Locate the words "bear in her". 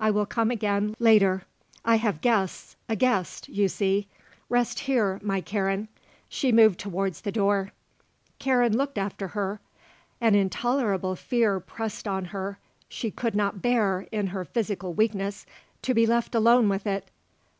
13.62-14.44